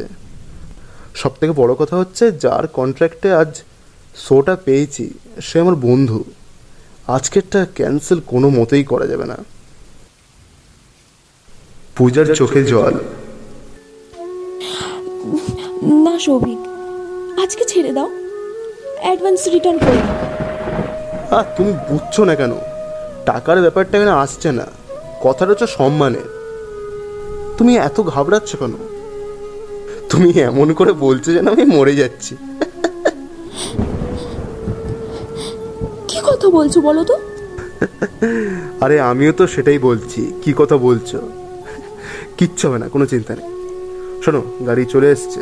[1.15, 3.63] সব থেকে বড় কথা হচ্ছে যার কন্ট্রাক্টে আজ
[4.17, 5.05] শোটা পেয়েছি
[5.43, 6.25] সে আমার বন্ধু।
[7.07, 9.37] আজকেরটা ক্যান্সেল কোনো মতেই করা যাবে না।
[11.97, 12.95] পূজার চোখে জল।
[16.05, 16.61] না সৌভিক
[17.43, 18.09] আজকে ছেড়ে দাও।
[19.05, 20.17] অ্যাডভান্স রিটার্ন করে দাও
[21.39, 22.53] আর তুমি বুঝছ না কেন?
[23.29, 24.67] টাকার ব্যাপারটা এখানে আসছে না।
[25.25, 26.29] কথাটা হচ্ছে সম্মানের।
[27.59, 28.75] তুমি এত ঘাবড়াচ্ছ কেন?
[30.11, 32.33] তুমি এমন করে বলছো যেন আমি মরে যাচ্ছি।
[36.11, 37.17] কি কথা বলছো বলো তো?
[38.85, 41.19] আরে আমিও তো সেটাই বলছি। কি কথা বলছো?
[42.39, 43.49] কিচ্ছু হবে না কোনো চিন্তা নেই।
[44.27, 45.41] শোনো, গাড়ি চলে এসছে।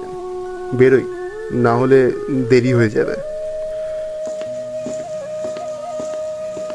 [0.75, 1.05] বেরোই,
[1.53, 2.13] না হলে
[2.51, 3.17] দেরি হয়ে যাবে।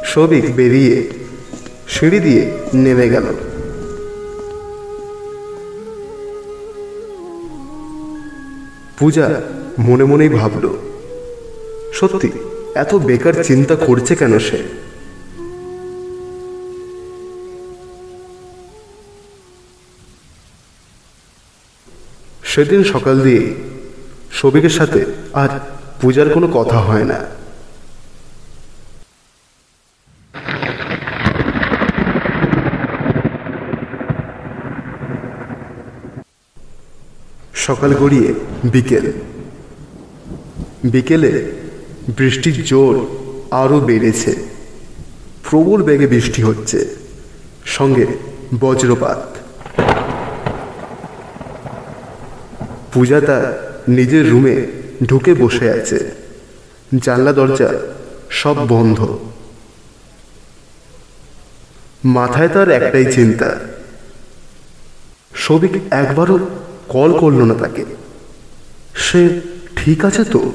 [0.06, 0.96] সবিক বেরিয়ে
[1.88, 2.44] সিঁড়ি দিয়ে
[2.74, 3.26] নেমে গেল।
[9.00, 9.42] পূজা
[9.80, 10.66] মনে মনেই ভাবল,
[11.94, 12.30] সত্যি,
[12.76, 14.79] এত বেকার চিন্তা করছে কেন সে?
[22.60, 23.56] সেদিন সকাল দিয়ে
[24.32, 25.50] সবিকের সাথে আর
[26.02, 27.20] পূজার কোনো কথা হয় না।
[37.54, 38.34] সকাল গড়িয়ে
[38.66, 39.12] বিকেল।
[40.84, 41.52] বিকেলে
[42.18, 42.96] বৃষ্টির জোর
[43.52, 44.36] আরও বেড়েছে।
[45.50, 46.96] প্রবল বেগে বৃষ্টি হচ্ছে।
[47.66, 48.08] সঙ্গে
[48.60, 49.39] বজ্রপাত।
[53.00, 53.44] পূজা তার
[53.88, 54.68] নিজের রুমে
[55.06, 56.12] ঢুকে বসে আছে।
[57.02, 57.74] জানলা, দরজা
[58.30, 59.18] সব বন্ধ।
[62.06, 63.60] মাথায় তার একটাই চিন্তা।
[65.34, 66.50] সবিক একবারও
[66.88, 67.86] কল করল না তাকে।
[68.96, 69.42] সে
[69.76, 70.52] ঠিক আছে তো?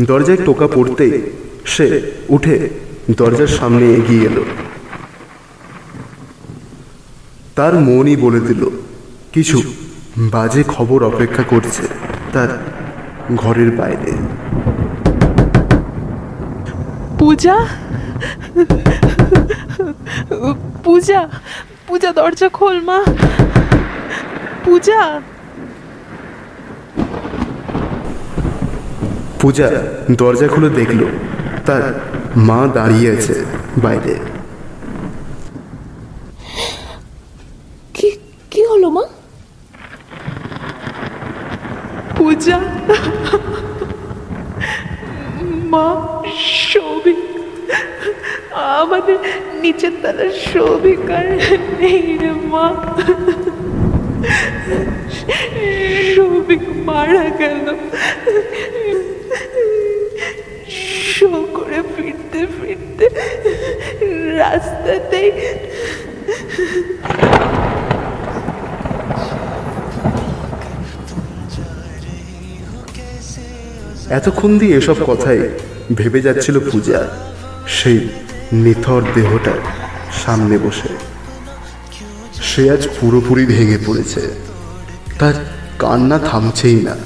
[0.00, 1.22] দরজায় টোকা পড়তেই
[1.66, 4.44] সে উঠে দরজার সামনে এগিয়ে এলো।
[7.56, 8.70] তার মনই বলে দিল
[9.32, 9.62] কিছু
[10.18, 11.82] বাজে খবর অপেক্ষা করছে
[12.32, 12.48] তার
[13.36, 14.12] ঘরের বাইরে।
[17.18, 17.66] পূজা?
[20.84, 21.28] পূজা
[21.86, 23.04] পূজা দরজা খোল মা।
[24.64, 25.20] পূজা?
[29.40, 29.70] পূজা
[30.10, 31.04] দরজা খুলে দেখল
[31.66, 31.82] তার
[32.46, 33.36] মা দাঁড়িয়ে আছে
[33.84, 34.14] বাইরে।
[37.94, 38.08] কি
[38.50, 39.04] কি হলো মা?
[42.16, 42.58] পূজা।
[45.72, 45.86] মা
[46.70, 47.20] সৌভিক
[48.80, 49.18] আমাদের
[49.62, 51.26] নিচের তলার সৌভিক আর
[51.80, 52.66] নেই রে মা।
[56.14, 57.66] সৌভিক মারা গেল
[61.14, 62.87] শো করে ফিরতে ফিরতে
[74.10, 75.48] এতক্ষণ দিয়ে এসব কথাই
[75.94, 77.08] ভেবে যাচ্ছিল পূজা।
[77.66, 78.08] সেই
[78.52, 79.60] নিথর দেহটার
[80.24, 80.88] সামনে বসে।
[82.42, 84.20] সে আজ পুরোপুরি ভেঙে পড়েছে।
[85.18, 85.34] তার
[85.78, 86.96] কান্না থামছেই না।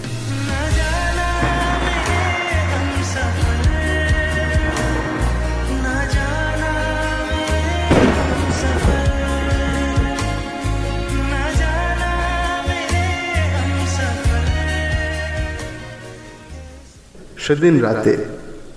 [17.44, 18.12] সেদিন রাতে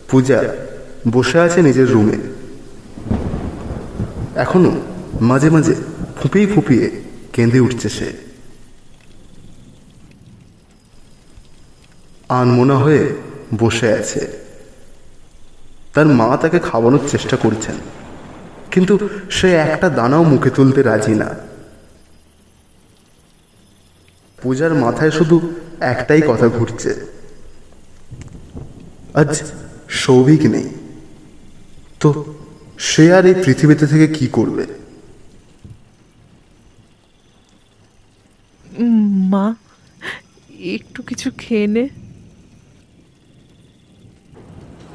[0.10, 0.40] পূজা
[1.14, 2.18] বসে আছে নিজের রুমে
[4.44, 4.72] এখনও
[5.30, 5.74] মাঝে মাঝে
[6.18, 6.86] ফুপিয়ে ফুপিয়ে
[7.34, 8.08] কেঁদে উঠছে সে।
[12.40, 13.04] আনমোনা হয়ে
[13.60, 14.22] বসে আছে।
[15.94, 17.78] তার মা তাকে খাওয়ানোর চেষ্টা করছেন,
[18.74, 18.94] কিন্তু
[19.38, 21.30] সে একটা দানাও মুখে তুলতে রাজি না।
[24.42, 25.38] পূজার মাথায় শুধু
[25.94, 26.92] একটাই কথা ঘুরছে।
[29.16, 29.44] আজ
[29.90, 30.70] সৌভিক নেই।
[32.00, 32.36] তো
[32.78, 34.66] সে আর এই পৃথিবীতে থেকে কি করবে?
[39.32, 39.56] মা
[40.50, 41.90] একটু কিছু খেয়ে নে।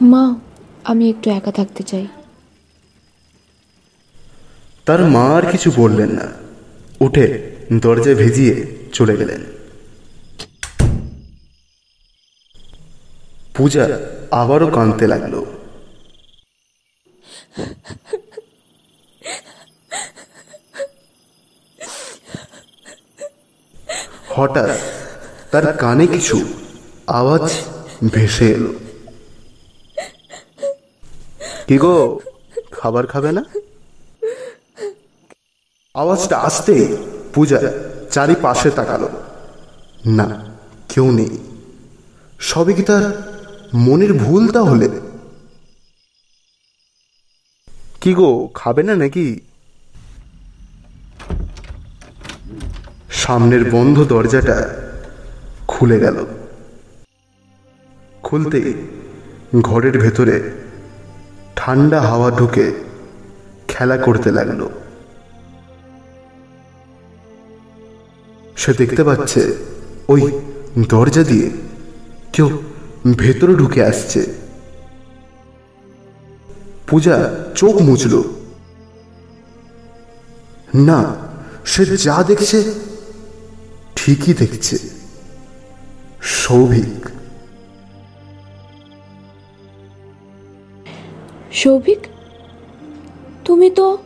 [0.02, 0.34] মা
[0.84, 2.06] আমি একটু একা থাকতে চাই।
[4.84, 6.32] তার মা আর কিছু বললেন না।
[7.00, 9.59] উঠে দরজা ভেজিয়ে চলে গেলেন।
[13.60, 13.84] পূজা
[14.30, 15.34] আবারও কাঁদতে লাগল।
[24.36, 24.70] হঠাৎ
[25.50, 26.36] তার কানে কিছু
[27.06, 27.44] আওয়াজ
[28.12, 28.72] ভেসে এলো।
[31.66, 31.94] কি গো,
[32.70, 33.42] খাবার খাবে না?
[35.94, 36.74] আওয়াজটা আসতে
[37.34, 37.60] পূজা
[38.10, 39.08] চারিপাশে তাকালো।
[40.18, 40.28] না,
[40.88, 41.38] কেউ নেই।
[42.50, 43.04] সবই কি তার
[43.74, 44.88] মনের ভুল তাহলে?
[48.00, 49.40] কি গো, খাবে না নাকি?
[53.10, 54.78] সামনের বন্ধ দরজাটা
[55.68, 56.26] খুলে গেল।
[58.22, 58.74] খুলতেই
[59.60, 60.50] ঘরের ভেতরে
[61.56, 62.72] ঠান্ডা হাওয়া ঢুকে
[63.68, 64.68] খেলা করতে লাগল।
[68.56, 69.56] সে দেখতে পাচ্ছে
[70.08, 70.40] ওই
[70.88, 71.50] দরজা দিয়ে
[72.32, 72.62] কেউ
[73.16, 74.26] ভেতরে ঢুকে আসছে।
[76.86, 78.22] পূজা চোখ মুছল।
[80.74, 81.16] না
[81.64, 82.74] সে যা দেখছে
[83.96, 84.78] ঠিকই দেখছে।
[86.22, 87.08] সৌভিক।
[91.52, 91.98] সৌভিক?
[93.44, 93.98] তুমি তো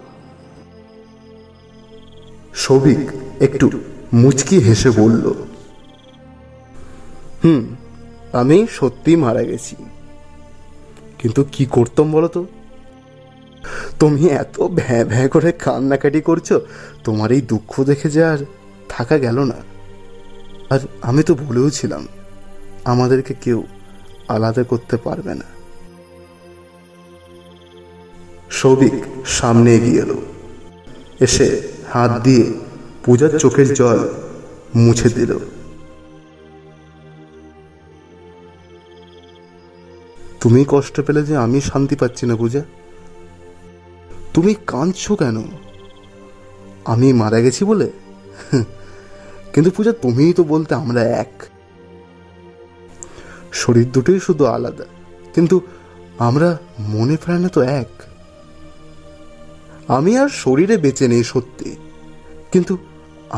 [2.54, 2.98] সৌভিক
[3.42, 3.70] একটু
[4.12, 5.32] মুচকি হেসে বলল
[7.44, 7.76] হুম
[8.40, 9.76] আমি সত্যি মারা গেছি।
[11.20, 12.42] কিন্তু কি করতাম বলো তো
[14.00, 16.48] তুমি এত ভ্যাঁ ভ্যাঁ করে কান্নাকাটি করছ,
[17.04, 18.40] তোমার এই দুঃখ দেখে যে আর
[18.88, 19.58] থাকা গেল না।
[20.72, 22.02] আর আমি তো ভুলেও ছিলাম,
[22.92, 23.58] আমাদেরকে কেউ
[24.34, 25.48] আলাদা করতে পারবে না।
[28.58, 28.96] সৌভিক
[29.38, 30.18] সামনে এগিয়ে এলো।
[31.26, 31.46] এসে
[31.92, 32.44] হাত দিয়ে
[33.04, 33.98] পূজার চোখের জল
[34.84, 35.32] মুছে দিল।
[40.44, 42.62] তুমি কষ্ট পেলে যে আমি শান্তি পাচ্ছি না, পূজা।
[44.34, 45.36] তুমি কাঁদছো কেন?
[46.92, 47.88] আমি মারা গেছি বলে?
[49.52, 51.32] কিন্তু পূজা, তুমিই তো বলতে আমরা এক।
[53.62, 54.86] শরীর দুটোই শুধু আলাদা,
[55.34, 55.56] কিন্তু
[56.28, 56.48] আমরা
[56.94, 57.90] মনে প্রাণে তো এক।
[59.96, 61.70] আমি আর শরীরে বেঁচে নেই সত্যি,
[62.52, 62.74] কিন্তু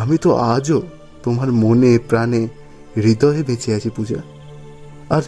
[0.03, 0.79] আমি তো আজও
[1.25, 2.43] তোমার মনে প্রাণে
[3.05, 4.21] হৃদয়ে বেঁচে আছি, পূজা।
[5.15, 5.23] আর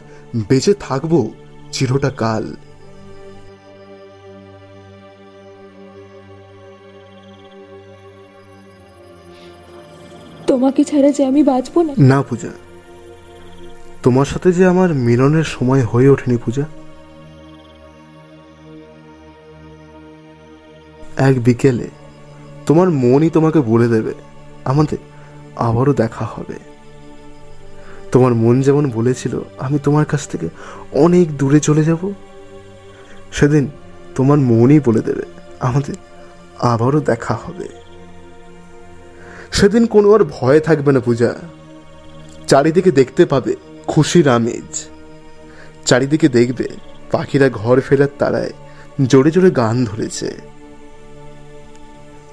[0.48, 1.14] বেঁচে থাকব
[1.72, 2.56] চিরটা কাল।
[10.46, 12.48] তোমাকে ছাড়া যে আমি বাঁচবো না। না পূজা।
[14.02, 16.64] তোমার সাথে যে আমার মিলনের সময় হয়ে ওঠেনি পূজা।
[21.16, 21.88] এক বিকেলে
[22.66, 24.14] তোমার মনই তোমাকে বলে দেবে
[24.64, 24.98] আমাদের
[25.56, 26.77] আবারও দেখা হবে।
[28.12, 30.48] তোমার মন যেমন বলেছিল, আমি তোমার কাছ থেকে
[30.92, 32.12] অনেক দূরে চলে যাব।
[33.32, 33.70] সেদিন
[34.14, 35.22] তোমার মনই বলে দেবে,
[35.60, 35.94] আমাদের
[36.58, 37.68] আবারও দেখা হবে।
[39.52, 41.34] সেদিন কোনো আর ভয় থাকবে না পূজা।
[42.46, 43.56] চারিদিকে দেখতে পাবে
[43.86, 44.84] খুশির আমেজ।
[45.86, 46.68] চারিদিকে দেখবে
[47.10, 48.52] পাখিরা ঘর ফেরার তারায়
[49.06, 50.36] জোরে জোরে গান ধরেছে।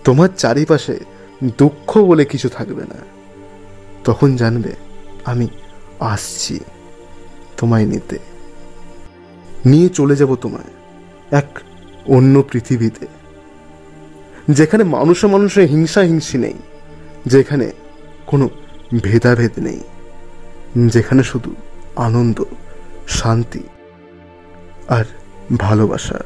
[0.04, 1.00] তোমার চারিপাশে
[1.58, 3.00] দুঃখ বলে কিছু থাকবে না।
[4.04, 4.72] তখন জানবে,
[5.26, 5.48] আমি
[6.00, 6.60] আসছি
[7.58, 8.20] তোমায় নিতে।
[9.66, 10.72] নিয়ে চলে যাব তোমায়
[11.32, 11.60] এক
[12.06, 13.08] অন্য পৃথিবীতে।
[14.50, 16.54] যেখানে মানুষে মানুষে হিংসা হিংসি নেই,
[17.26, 17.72] যেখানে
[18.28, 18.50] কোনো
[19.04, 19.80] ভেদাভেদ নেই,
[20.88, 21.56] যেখানে শুধু
[21.96, 22.44] আনন্দ,
[23.08, 23.64] শান্তি
[24.88, 25.06] আর
[25.58, 26.20] ভালোবাসা।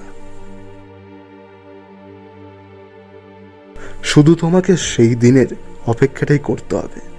[4.03, 5.47] শুধু তোমাকে সেই দিনের
[5.85, 7.18] অপেক্ষাটাই করতে হবে।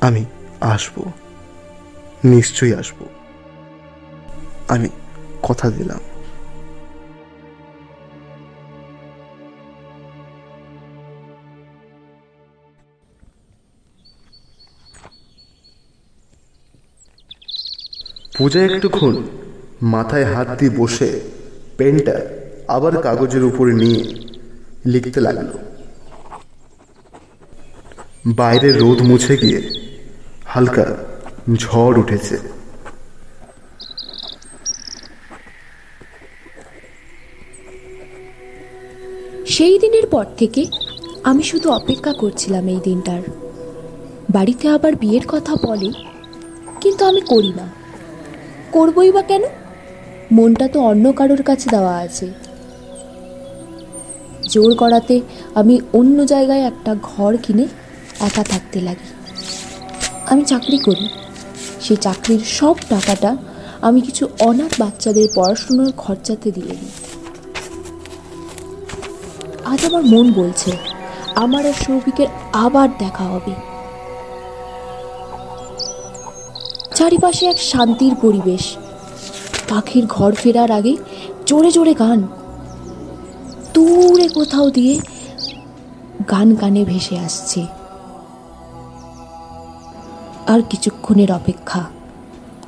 [0.00, 0.24] আমি
[0.60, 1.12] আসব।
[2.24, 3.06] নিশ্চয়ই আসব।
[4.68, 4.88] আমি
[5.42, 6.00] কথা দিলাম।
[18.38, 19.22] পূজা একটুক্ষণ
[19.82, 21.20] মাথায় হাত দিয়ে বসে
[21.78, 22.20] পেনটা
[22.68, 24.04] আবার কাগজের উপরে নিয়ে
[24.86, 25.46] লিখতে লাগল।
[28.26, 29.89] বাইরে রোদ মুছে গিয়ে
[30.52, 30.84] হালকা
[31.62, 32.36] ঝড় উঠেছে।
[39.54, 40.62] সেই দিনের পর থেকে
[41.24, 43.22] আমি শুধু অপেক্ষা করছিলাম এই দিনটার।
[44.30, 45.90] বাড়িতে আবার বিয়ের কথা বলে,
[46.80, 47.66] কিন্তু আমি করি না।
[48.72, 49.44] করবই বা কেন?
[50.32, 52.26] মনটা তো অন্য কারোর কাছে দেওয়া আছে।
[54.52, 55.14] জোর করাতে
[55.54, 57.66] আমি অন্য জায়গায় একটা ঘর কিনে
[58.20, 59.08] একা থাকতে লাগি।
[60.30, 61.08] আমি চাকরি করি।
[61.80, 63.36] সেই চাকরির সব টাকাটা
[63.82, 66.92] আমি কিছু অনাথ বাচ্চাদের পড়াশুনোর খরচাতে দিয়ে দিই।
[69.64, 70.70] আজ আমার মন বলছে,
[71.34, 73.54] আমার আর সৌভিকের আবার দেখা হবে।
[76.94, 78.64] চারিপাশে এক শান্তির পরিবেশ।
[79.68, 80.96] পাখির ঘর ফেরার আগে
[81.46, 82.20] জোরে জোরে গান।
[83.74, 84.94] দূরে কোথাও দিয়ে
[86.30, 87.79] গান গানে ভেসে আসছে।
[90.50, 91.84] আর কিছুক্ষণের অপেক্ষা।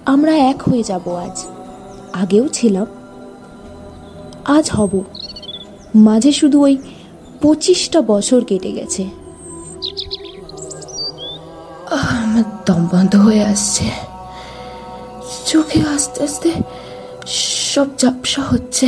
[0.07, 1.45] আমরা এক হয়ে যাব আজ।
[2.13, 2.87] আগেও ছিলাম।
[4.45, 5.05] আজ হব।
[5.95, 6.79] মাঝে শুধু ওই
[7.43, 9.03] পঁচিশটা বছর কেটে গেছে।
[11.91, 13.85] আমার দম বন্ধ হয়ে আসছে।
[15.47, 16.51] চোখে আস্তে আস্তে
[17.73, 18.87] সব ঝাপসা হচ্ছে।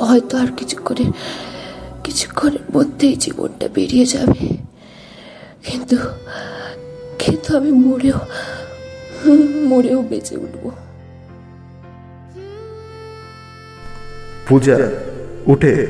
[0.00, 1.04] হয়তো আর কিছুক্ষণে
[2.04, 4.69] কিছুক্ষণের মধ্যেই জীবনটা বেরিয়ে যাবে।
[5.66, 5.96] কিন্তু
[7.18, 8.18] কিন্তু আমি মরেও
[9.64, 10.70] মরেও বেঁচে উঠবো।
[14.48, 14.78] পূজা,
[15.46, 15.86] উঠে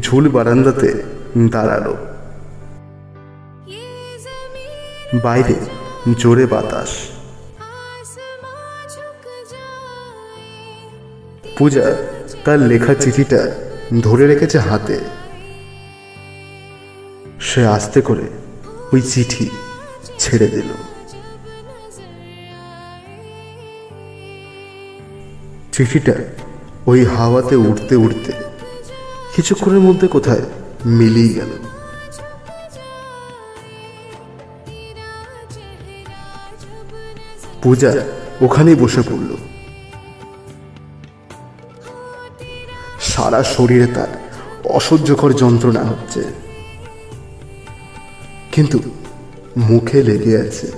[0.00, 1.02] ঝুল বারান্দাতে
[1.50, 1.96] দাঁড়াল।
[5.22, 5.54] বাইরে
[6.18, 6.90] জোরে বাতাস।
[11.58, 11.96] পূজা
[12.44, 13.54] তার লেখা চিঠিটা
[14.02, 14.98] ধরে রেখেছে হাতে।
[17.40, 18.47] সে আস্তে করে
[18.92, 19.50] ওই চিঠি
[20.18, 20.68] ছেড়ে দিল।
[25.72, 26.14] চিঠিটা
[26.86, 28.32] ওই হাওয়াতে উঠতে উঠতে
[29.36, 30.42] কিছুক্ষণের মধ্যে কোথায়
[30.86, 31.50] মিলিয়ে গেল।
[37.62, 37.92] পূজা
[38.40, 39.30] ওখানেই বসে পড়ল।
[43.00, 44.08] সারা শরীরে তার
[44.64, 46.47] অসহ্যকর যন্ত্রণা হচ্ছে।
[48.58, 48.80] কিন্তু
[49.56, 50.72] মুখে লেগে আছে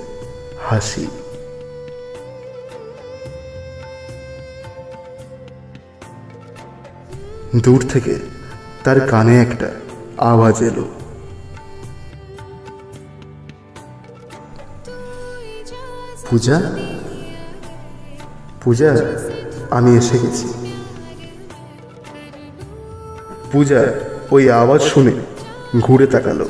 [0.61, 1.07] হাসি।
[7.55, 8.19] দূর থেকে
[8.83, 9.71] তার কানে একটা
[10.17, 10.85] আওয়াজ এলো।
[16.29, 16.61] পূজা?
[18.63, 18.95] পূজা,
[19.69, 20.53] আমি এসে গেছি।
[23.51, 23.93] পূজা,
[24.31, 25.11] ওই আওয়াজ শুনে
[25.81, 26.49] ঘুরে তাকালো।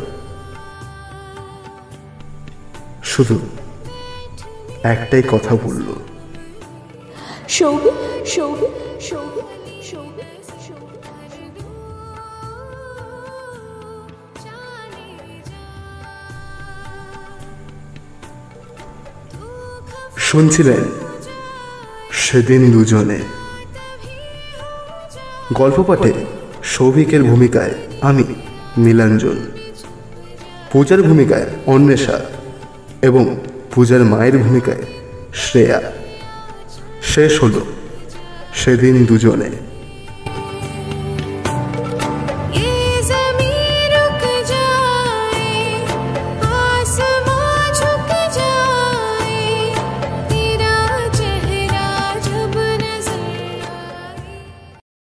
[3.22, 3.40] শুধু
[4.84, 5.88] একটাই কথা বলল।
[7.50, 7.98] সৌভিক
[8.28, 9.48] সৌভিক সৌভিক
[9.90, 11.56] সৌভিক সৌভিক
[20.18, 20.84] শুনছিলেন?
[22.12, 23.20] সেদিন দুজনে।
[25.54, 26.14] গল্প পাঠে
[26.64, 28.24] সৌভিকের ভূমিকায় আমি
[28.78, 29.38] নীলাঞ্জন
[30.72, 32.20] পূজার ভূমিকায় অন্বেষা।
[33.02, 33.24] এবং
[33.72, 34.84] পূজার মায়ের ভূমিকায়
[35.34, 35.82] শ্রেয়া।
[37.02, 37.62] শেষ হলো
[38.54, 39.71] সেদিন দুজনে।